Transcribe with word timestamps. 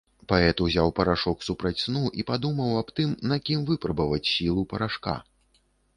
Паэт 0.31 0.61
узяў 0.67 0.87
парашок 0.99 1.43
супраць 1.47 1.81
сну 1.83 2.01
і 2.21 2.25
падумаў 2.29 2.71
аб 2.81 2.89
тым, 3.01 3.11
на 3.33 3.39
кім 3.51 3.59
выпрабаваць 3.71 4.23
сілу 4.33 4.61
парашка. 4.73 5.15